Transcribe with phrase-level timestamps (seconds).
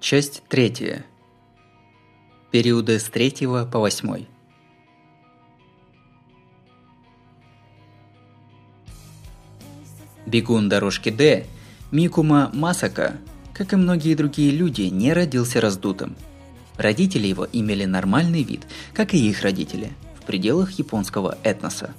[0.00, 1.04] Часть третья.
[2.52, 4.28] Периоды с третьего по восьмой.
[10.24, 11.46] Бегун дорожки Д,
[11.90, 13.16] Микума Масака,
[13.52, 16.16] как и многие другие люди, не родился раздутым.
[16.76, 19.90] Родители его имели нормальный вид, как и их родители,
[20.22, 21.92] в пределах японского этноса.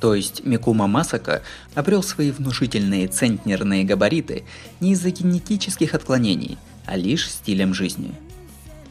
[0.00, 1.42] То есть Микума Масака
[1.76, 4.44] обрел свои внушительные центнерные габариты
[4.80, 8.14] не из-за генетических отклонений, а лишь стилем жизни.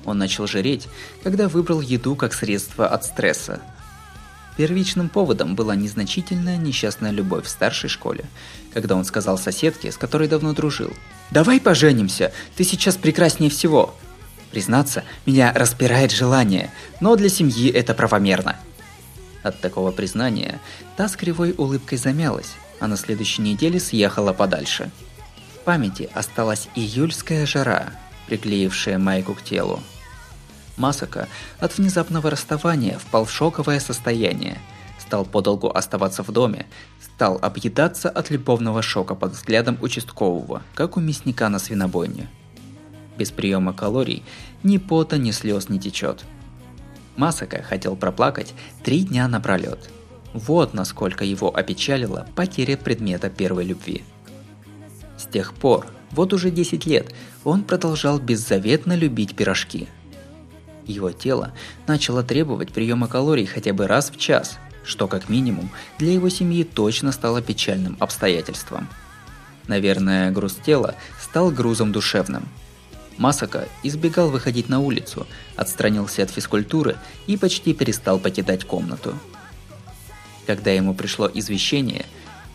[0.06, 0.88] Он начал жреть,
[1.24, 3.62] когда выбрал еду как средство от стресса.
[4.58, 8.26] Первичным поводом была незначительная несчастная любовь в старшей школе,
[8.74, 10.94] когда он сказал соседке, с которой давно дружил,
[11.32, 13.96] «Давай поженимся, ты сейчас прекраснее всего!»
[14.52, 18.56] Признаться, меня распирает желание, но для семьи это правомерно.
[19.44, 20.62] От такого признания
[20.96, 24.92] та с кривой улыбкой замялась, а на следующей неделе съехала подальше.
[25.66, 27.92] Памяти осталась июльская жара,
[28.28, 29.82] приклеившая майку к телу.
[30.78, 31.28] Масака
[31.60, 34.58] от внезапного расставания впал в шоковое состояние,
[35.00, 36.66] стал подолгу оставаться в доме,
[37.02, 42.30] стал объедаться от любовного шока под взглядом участкового, как у мясника на свинобойне.
[43.18, 44.24] Без приема калорий
[44.64, 46.24] ни пота, ни слез не течет–
[47.16, 49.90] Масака хотел проплакать три дня напролет.
[50.34, 54.04] Вот насколько его опечалила потеря предмета первой любви.
[55.36, 59.90] Тех пор, вот уже 10 лет, он продолжал беззаветно любить пирожки.
[60.86, 61.52] Его тело
[61.88, 65.70] начало требовать приема калорий хотя бы раз в час, что как минимум
[66.00, 68.88] для его семьи точно стало печальным обстоятельством.
[69.68, 72.48] Наверное, груз тела стал грузом душевным–
[73.18, 76.96] Масака избегал выходить на улицу, отстранился от физкультуры
[77.28, 79.20] и почти перестал покидать комнату.
[80.48, 82.06] Когда ему пришло извещение,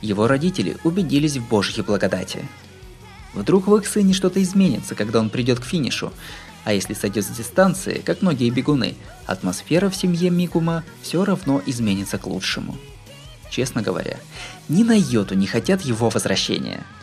[0.01, 2.49] его родители убедились в Божьей благодати.
[3.35, 6.13] Вдруг в их сыне что-то изменится, когда он придет к финишу,
[6.65, 8.97] а если сойдет с дистанции, как многие бегуны,
[9.27, 12.77] атмосфера в семье Микума все равно изменится к лучшему.
[13.51, 14.19] Честно говоря,
[14.69, 16.85] ни на йоту не хотят его возвращения–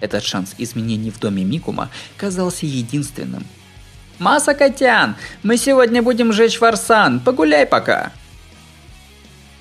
[0.00, 3.44] этот шанс изменений в доме Микума казался единственным.
[4.18, 8.12] «Масака-тян, мы сегодня будем жечь барсан, погуляй пока!»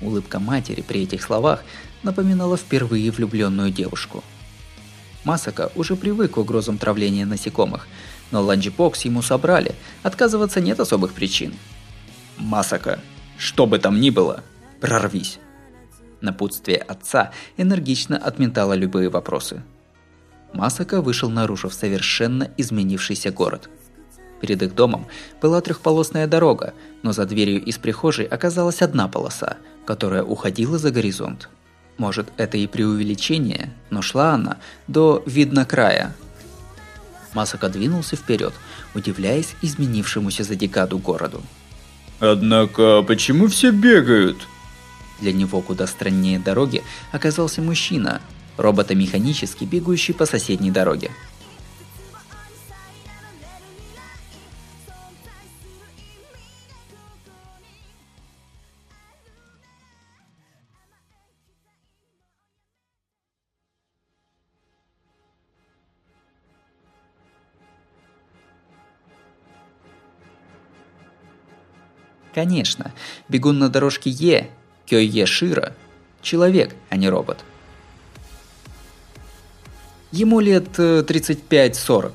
[0.02, 1.64] Улыбка матери при этих словах
[2.03, 4.24] напоминала впервые влюбленную девушку.
[5.28, 7.88] Масака уже привык к угрозам травления насекомых,
[8.32, 11.54] но ланчбокс ему собрали, отказываться нет особых причин.
[12.38, 13.00] «Масака,
[13.38, 14.44] что бы там ни было,
[14.80, 15.40] прорвись!»
[16.22, 19.64] Напутствие отца энергично отметало любые вопросы–
[20.54, 23.70] Масака вышел наружу в совершенно изменившийся город.
[24.42, 25.08] Перед их домом
[25.42, 26.74] была трехполосная дорога,
[27.04, 31.50] но за дверью из прихожей оказалась одна полоса, которая уходила за горизонт.
[31.97, 36.16] Может, это и преувеличение, но шла она до видно края.
[37.34, 38.53] Масака двинулся вперед,
[38.94, 41.41] удивляясь изменившемуся за декаду городу.
[42.19, 44.47] «Однако, почему все бегают?»
[45.19, 48.22] Для него куда страннее дороги оказался мужчина,
[48.58, 51.12] робота-механически бегущий по соседней дороге.
[72.38, 72.92] Конечно,
[73.28, 74.52] бегун на дорожке Е,
[74.86, 75.74] Кёйе Шира,
[76.22, 77.44] человек, а не робот–
[80.12, 82.06] Ему лет 35-40.
[82.06, 82.12] Э,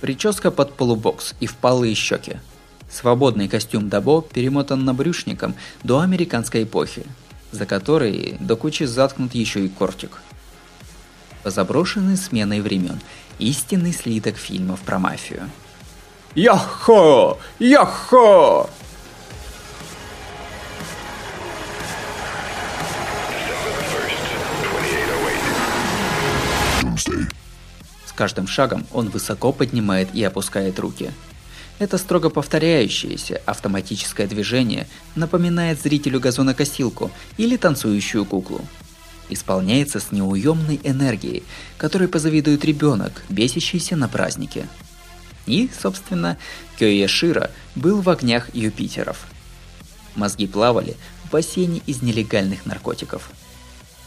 [0.00, 2.38] Прическа под полубокс и впалые щеки.
[2.90, 5.54] Свободный костюм Дабо перемотан набрюшником
[5.84, 7.04] до американской эпохи,
[7.50, 10.22] за которой до кучи заткнут еще и кортик.
[11.42, 12.98] Позаброшенный сменой времен,
[13.38, 15.50] истинный слиток фильмов про мафию.
[16.34, 17.36] Яхо!
[17.58, 18.70] Яхо!
[28.12, 31.10] С каждым шагом он высоко поднимает и опускает руки.
[31.78, 38.60] Это строго повторяющееся автоматическое движение напоминает зрителю газонокосилку или танцующую куклу.
[39.30, 41.42] Исполняется с неуемной энергией,
[41.78, 44.68] которой позавидует ребенок, бесящийся на празднике.
[45.46, 46.36] И, собственно,
[46.78, 49.26] Кёе Шира был в огнях Юпитеров.
[50.14, 53.30] Мозги плавали в бассейне из нелегальных наркотиков.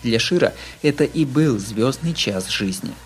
[0.04, 0.54] Для Шира
[0.84, 2.94] это и был звездный час жизни–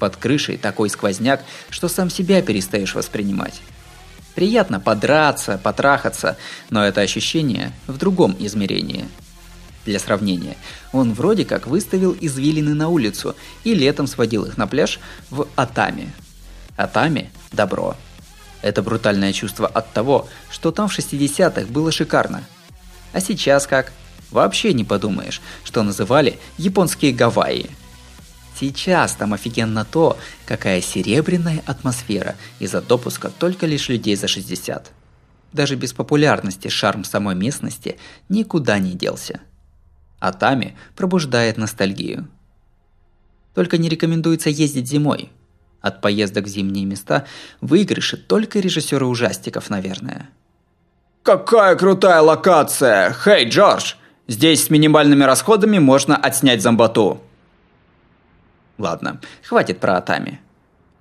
[0.00, 3.62] под крышей такой сквозняк, что сам себя перестаешь воспринимать.
[4.34, 6.36] Приятно подраться, потрахаться,
[6.70, 9.06] но это ощущение в другом измерении.
[9.84, 10.56] Для сравнения,
[10.92, 14.98] он вроде как выставил извилины на улицу и летом сводил их на пляж
[15.30, 16.12] в Атами.
[16.76, 17.96] Атами– добро,
[18.62, 22.44] Это брутальное чувство от того, что там в 60-х было шикарно.
[23.12, 23.92] А сейчас как?
[24.30, 27.70] Вообще не подумаешь, что называли японские Гавайи.
[28.60, 34.92] Сейчас там офигенно то, какая серебряная атмосфера из-за допуска только лишь людей за 60.
[35.54, 37.96] Даже без популярности шарм самой местности
[38.28, 39.40] никуда не делся.
[40.18, 42.28] Атами пробуждает ностальгию.
[43.54, 45.30] Только не рекомендуется ездить зимой.
[45.80, 47.24] От поездок в зимние места
[47.62, 50.28] выигрыши только режиссеры ужастиков, наверное.
[51.22, 53.14] Какая крутая локация!
[53.24, 53.94] Хей, Джордж!
[54.28, 57.22] Здесь с минимальными расходами можно отснять зомботу.
[58.80, 60.40] Ладно, хватит про Атами.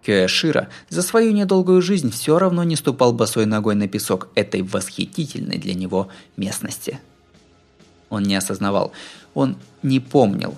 [0.05, 5.57] Кёэшира за свою недолгую жизнь все равно не ступал босой ногой на песок этой восхитительной
[5.57, 6.99] для него местности.
[8.09, 8.91] Он не осознавал,
[9.33, 10.57] он не помнил,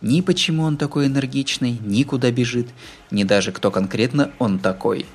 [0.00, 2.68] ни почему он такой энергичный, ни куда бежит,
[3.10, 5.06] ни даже кто конкретно он такой.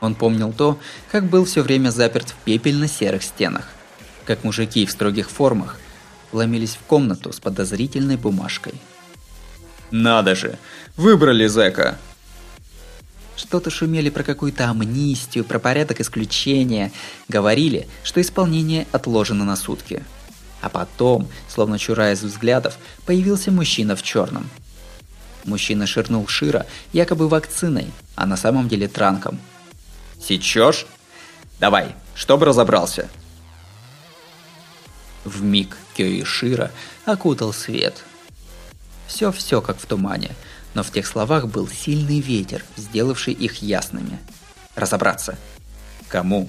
[0.00, 0.78] Он помнил то,
[1.10, 3.66] как был все время заперт в пепельно-серых стенах,
[4.26, 5.78] как мужики в строгих формах
[6.32, 8.74] вломились в комнату с подозрительной бумажкой.
[9.90, 10.58] «Надо же!
[10.96, 11.98] Выбрали зэка!»
[13.36, 16.90] Что-то шумели про какую-то амнистию, про порядок исключения,
[17.28, 20.02] говорили, что исполнение отложено на сутки.
[20.60, 22.76] А потом, словно чураясь взглядов,
[23.06, 24.50] появился мужчина в черном.
[25.44, 27.86] Мужчина ширнул Шира якобы вакциной,
[28.16, 29.38] а на самом деле транком.
[30.20, 30.86] «Сечешь?
[31.60, 33.08] Давай, чтобы разобрался!»
[35.24, 36.72] В миг Кёи Шира
[37.04, 38.04] окутал свет.
[39.08, 40.30] Все-все как в тумане–
[40.74, 44.18] но в тех словах был сильный ветер, сделавший их ясными.
[44.74, 45.36] Разобраться.
[46.08, 46.48] Кому?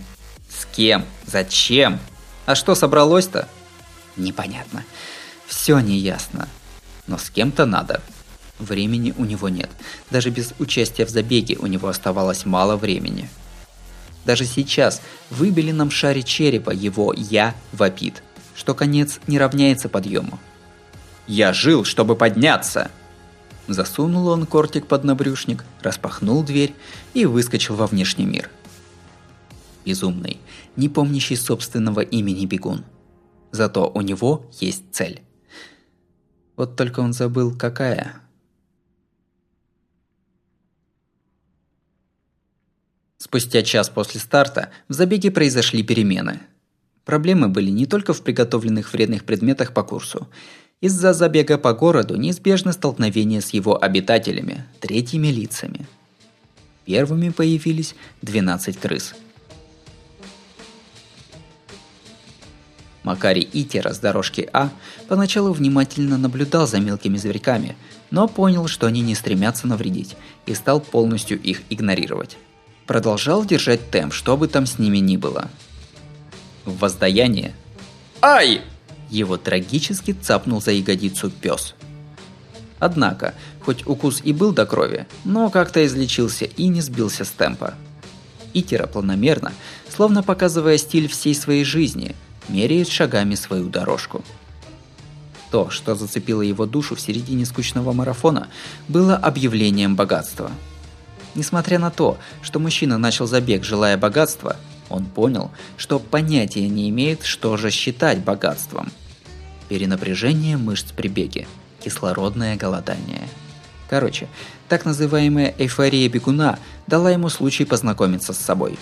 [0.50, 1.06] С кем?
[1.26, 2.00] Зачем?
[2.46, 3.48] А что собралось-то?
[4.18, 4.84] Непонятно.
[5.48, 6.48] Все неясно.
[7.08, 8.02] Но с кем-то надо.
[8.60, 9.70] Времени у него нет.
[10.12, 13.30] Даже без участия в забеге у него оставалось мало времени.
[14.26, 18.22] Даже сейчас в выбеленном шаре черепа его «я» вопит,
[18.54, 20.40] что конец не равняется подъему.
[21.30, 22.90] «Я жил, чтобы подняться!»
[23.68, 26.74] Засунул он кортик под набрюшник, распахнул дверь
[27.14, 28.50] и выскочил во внешний мир.
[29.86, 30.40] Безумный,
[30.76, 32.84] не помнящий собственного имени бегун.
[33.52, 35.22] Зато у него есть цель.
[36.56, 38.24] Вот только он забыл, какая.
[43.20, 46.40] Спустя час после старта в забеге произошли перемены.
[47.06, 50.28] Проблемы были не только в приготовленных вредных предметах по курсу.
[50.82, 55.86] Из-за забега по городу неизбежно столкновение с его обитателями, третьими лицами.
[56.86, 59.14] Первыми появились 12 крыс.
[63.04, 64.70] Макари Итера с дорожки А
[65.10, 67.76] поначалу внимательно наблюдал за мелкими зверьками,
[68.10, 70.16] но понял, что они не стремятся навредить,
[70.46, 72.38] и стал полностью их игнорировать.
[72.86, 75.50] Продолжал держать темп, что бы там с ними ни было.
[76.64, 77.54] В воздаяние
[78.22, 78.62] «Ай!»
[79.10, 81.76] Его трагически цапнул за ягодицу пес.
[82.80, 87.74] Однако, хоть укус и был до крови, но как-то излечился и не сбился с темпа.
[88.54, 89.52] Итера планомерно,
[89.90, 92.16] словно показывая стиль всей своей жизни,
[92.48, 94.24] меряет шагами свою дорожку.
[95.52, 98.48] То, что зацепило его душу в середине скучного марафона,
[98.88, 100.52] было объявлением богатства.
[101.36, 104.58] Несмотря на то, что мужчина начал забег, желая богатства,
[104.90, 108.92] он понял, что понятия не имеет, что же считать богатством.
[109.70, 111.48] Перенапряжение мышц при беге,
[111.80, 113.28] кислородное голодание.
[113.90, 114.28] Короче,
[114.68, 118.78] так называемая эйфория бегуна дала ему случай познакомиться с собой.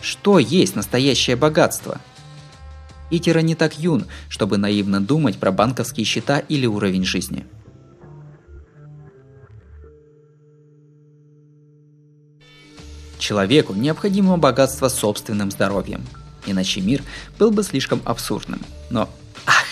[0.00, 2.00] Что есть настоящее богатство?
[3.10, 7.44] Итера не так юн, чтобы наивно думать про банковские счета или уровень жизни–
[13.20, 16.04] Человеку необходимо богатство собственным здоровьем,
[16.46, 17.02] иначе мир
[17.38, 18.60] был бы слишком абсурдным.
[18.88, 19.10] Но,
[19.44, 19.62] ах,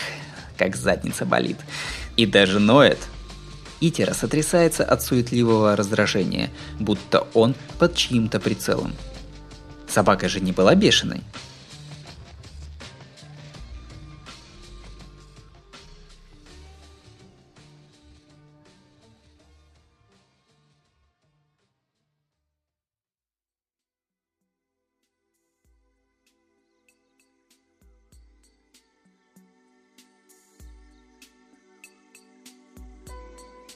[0.58, 1.56] как задница болит.
[2.16, 2.98] И даже ноет.
[3.80, 6.50] Итера сотрясается от суетливого раздражения,
[6.80, 8.92] будто он под чьим-то прицелом.
[9.88, 11.22] Собака же не была бешеной.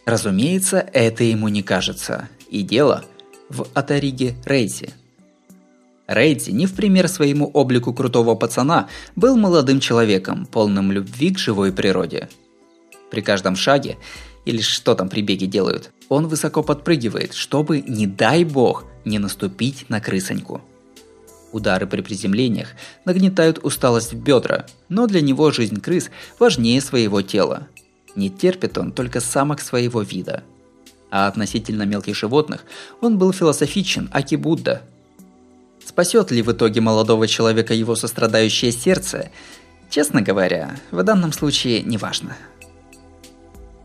[0.04, 2.28] Разумеется, это ему не кажется.
[2.50, 3.04] И дело
[3.48, 4.94] в Атариге Рейзи.
[6.08, 11.72] Рейзи, не в пример своему облику крутого пацана, был молодым человеком, полным любви к живой
[11.72, 12.28] природе.
[13.10, 13.96] При каждом шаге,
[14.44, 19.88] или что там при беге делают, он высоко подпрыгивает, чтобы, не дай бог, не наступить
[19.88, 20.60] на крысоньку.
[21.52, 22.68] Удары при приземлениях
[23.04, 27.68] нагнетают усталость в бедра, но для него жизнь крыс важнее своего тела.
[28.14, 30.42] Не терпит он только самок своего вида.
[31.10, 32.64] А относительно мелких животных
[33.00, 34.82] он был философичен, аки Будда.
[35.84, 39.30] Спасет ли в итоге молодого человека его сострадающее сердце?
[39.90, 42.36] Честно говоря, в данном случае не важно.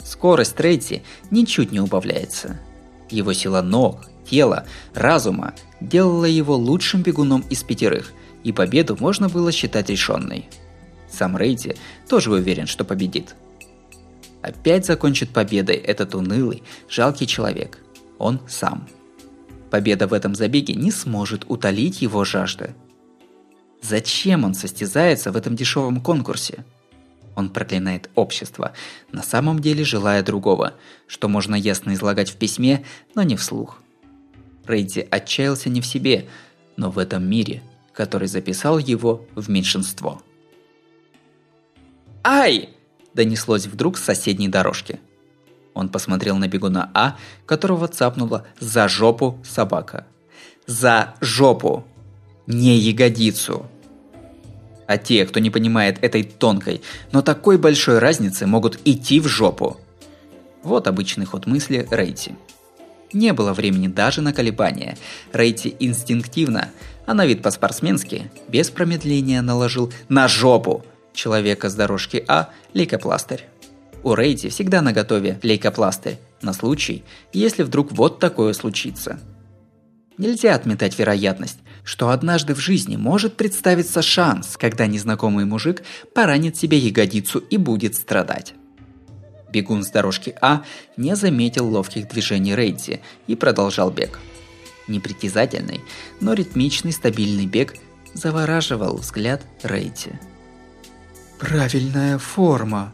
[0.04, 2.60] Скорость Трейти ничуть не убавляется.
[3.10, 9.52] Его сила ног, тела, разума делала его лучшим бегуном из пятерых, и победу можно было
[9.52, 10.50] считать решенной.
[11.10, 11.76] Сам Рейти
[12.08, 13.36] тоже уверен, что победит.
[14.42, 17.80] Опять закончит победой этот унылый, жалкий человек.
[18.18, 18.88] Он сам.
[19.70, 22.76] Победа в этом забеге не сможет утолить его жажды.
[23.82, 26.66] Зачем он состязается в этом дешевом конкурсе?
[27.36, 28.74] Он проклинает общество,
[29.12, 30.74] на самом деле желая другого,
[31.06, 33.82] что можно ясно излагать в письме, но не вслух.
[34.66, 36.28] Рейди отчаялся не в себе,
[36.78, 37.62] но в этом мире,
[37.94, 40.22] который записал его в меньшинство.
[42.24, 42.70] «Ай!»–
[43.18, 45.00] донеслось вдруг с соседней дорожки.
[45.74, 50.06] Он посмотрел на бегуна А, которого цапнула за жопу собака.
[50.68, 51.84] За жопу!
[52.46, 53.66] Не ягодицу!
[54.86, 56.82] А те, кто не понимает этой тонкой,
[57.12, 59.78] но такой большой разницы, могут идти в жопу.
[60.64, 62.36] Вот обычный ход мысли Рейти.
[63.14, 64.98] Не было времени даже на колебания.
[65.34, 66.70] Рейти инстинктивно,
[67.06, 70.86] а на вид по-спортсменски, без промедления наложил на жопу
[71.18, 73.46] человека с дорожки А лейкопластырь.
[74.04, 79.20] У Рейти всегда на готове лейкопластырь, на случай, если вдруг вот такое случится.
[80.18, 85.84] Нельзя отметать вероятность, что однажды в жизни может представиться шанс, когда незнакомый мужик
[86.14, 88.54] поранит себе ягодицу и будет страдать.
[89.52, 90.64] Бегун с дорожки А
[90.98, 94.20] не заметил ловких движений Рейдзи и продолжал бег.
[94.88, 95.82] Непритязательный,
[96.20, 97.76] но ритмичный стабильный бег
[98.14, 100.20] завораживал взгляд Рейдзи.
[101.40, 102.94] «Правильная форма!»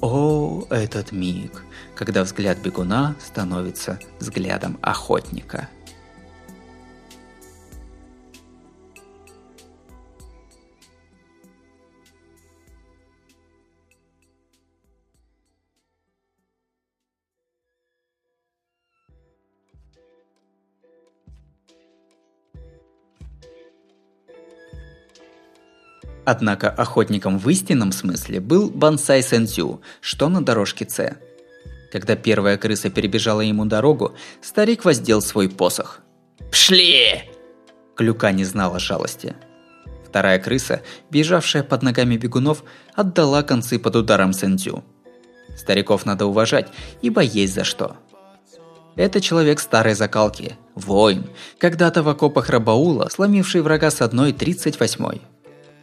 [0.00, 1.62] О, этот миг,
[1.94, 5.68] когда взгляд бегуна становится взглядом охотника–
[26.26, 31.16] Однако охотником в истинном смысле был Бансай Сэнсю, что на дорожке С.
[31.92, 36.00] Когда первая крыса перебежала ему дорогу, старик воздел свой посох.
[36.50, 37.30] «Пшли!»
[37.94, 39.36] Клюка не знала жалости.
[40.08, 42.64] Вторая крыса, бежавшая под ногами бегунов,
[42.94, 44.82] отдала концы под ударом Сэнсю.
[45.56, 46.68] Стариков надо уважать,
[47.02, 47.96] ибо есть за что.
[48.96, 51.26] Это человек старой закалки, воин,
[51.58, 55.22] когда-то в окопах Рабаула, сломивший врага с одной тридцать восьмой.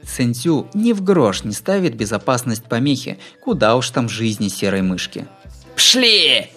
[0.06, 5.28] Сэнцю ни в грош не ставит безопасность помехи, куда уж там жизни серой мышки.
[5.76, 6.50] «Пшли!»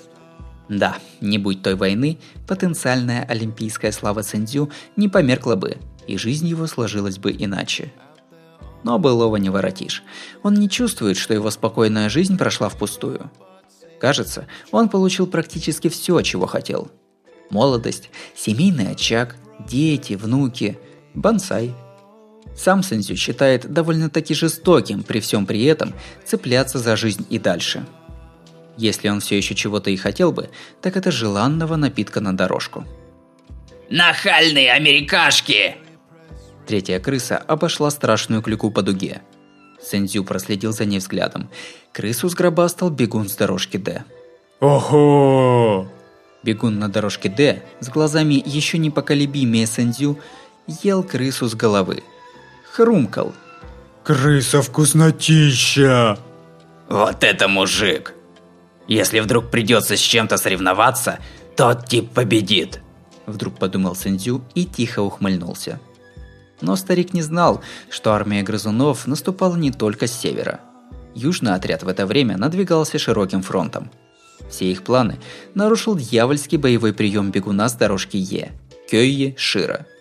[0.68, 6.66] Да, не будь той войны, потенциальная олимпийская слава Сэнцю не померкла бы, и жизнь его
[6.66, 7.92] сложилась бы иначе.
[8.82, 10.02] Но былого не воротишь.
[10.42, 13.30] Он не чувствует, что его спокойная жизнь прошла впустую.
[14.00, 16.90] Кажется, он получил практически все, чего хотел.
[17.50, 19.36] Молодость, семейный очаг,
[19.68, 20.78] дети, внуки,
[21.14, 21.74] бонсай–
[22.56, 25.92] сам Сэнзю считает довольно-таки жестоким при всем при этом
[26.24, 27.84] цепляться за жизнь и дальше.
[28.76, 32.84] Если он все еще чего-то и хотел бы, так это желанного напитка на дорожку.
[33.90, 35.76] «Нахальные америкашки!»
[36.66, 39.20] Третья крыса обошла страшную клюку по дуге.
[39.80, 41.50] Сэнзю проследил за ней взглядом.
[41.92, 44.04] Крысу сгробастал бегун с дорожки Д.
[44.60, 45.88] «Ого!»
[46.42, 50.18] Бегун на дорожке Д, с глазами еще непоколебимее Сэнзю,
[50.82, 52.02] ел крысу с головы–
[52.74, 53.32] хрумкал.
[54.02, 56.18] «Крыса вкуснотища!»
[56.88, 58.14] «Вот это мужик!
[58.88, 61.18] Если вдруг придется с чем-то соревноваться,
[61.56, 62.80] тот тип победит!»
[63.26, 65.80] Вдруг подумал Сэндзю и тихо ухмыльнулся.
[66.60, 70.60] Но старик не знал, что армия грызунов наступала не только с севера.
[71.14, 73.90] Южный отряд в это время надвигался широким фронтом.
[74.50, 75.18] Все их планы
[75.54, 78.52] нарушил дьявольский боевой прием бегуна с дорожки Е–
[78.90, 79.86] Кёйи Шира–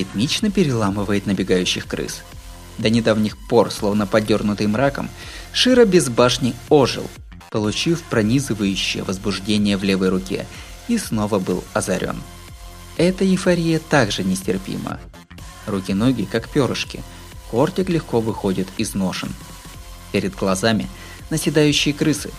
[0.00, 2.22] ритмично переламывает набегающих крыс.
[2.78, 5.10] До недавних пор, словно подернутый мраком,
[5.52, 7.06] Шира без башни ожил,
[7.50, 10.46] получив пронизывающее возбуждение в левой руке,
[10.88, 12.16] и снова был озарен.
[12.96, 14.98] Эта эйфория также нестерпима.
[15.66, 17.02] Руки-ноги как перышки,
[17.50, 19.32] кортик легко выходит из ношен.
[20.12, 20.88] Перед глазами
[21.28, 22.30] наседающие крысы.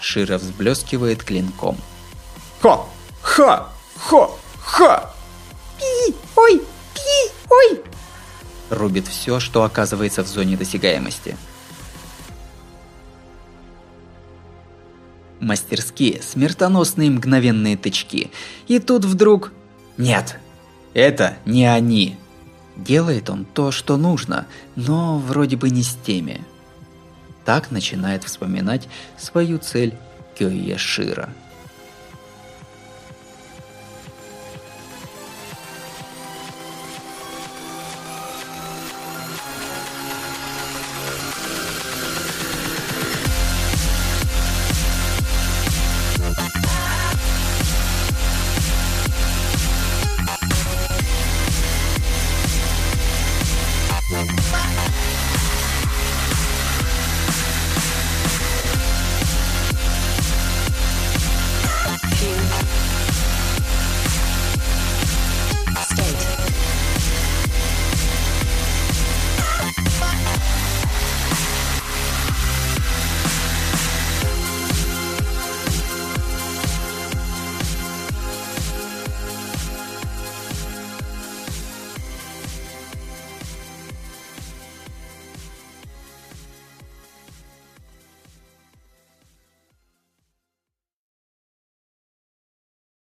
[0.00, 1.76] Шира взблескивает клинком.
[2.60, 2.84] Ха!
[3.22, 3.68] Ха!
[3.96, 4.30] Ха!
[4.58, 5.14] Ха!
[5.78, 6.14] Пи!
[6.34, 6.62] Ой!
[7.56, 7.82] Ой!
[8.70, 11.36] Рубит все, что оказывается в зоне досягаемости.
[15.40, 18.30] Мастерские, смертоносные мгновенные тычки.
[18.66, 19.52] И тут вдруг...
[19.96, 20.38] Нет,
[20.94, 22.16] это не они.
[22.74, 26.42] Делает он то, что нужно, но вроде бы не с теми.
[27.44, 29.94] Так начинает вспоминать свою цель
[30.36, 31.30] Кёе Шира.